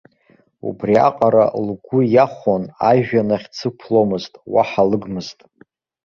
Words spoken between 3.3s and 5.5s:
ахь дзықәломызт, уаҳа лыгмызт.